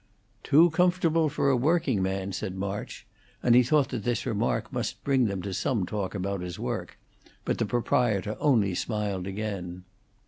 [0.41, 3.05] "Too comfortable for a working man," said March,
[3.43, 6.97] and he thought that this remark must bring them to some talk about his work,
[7.45, 9.83] but the proprietor only smiled again.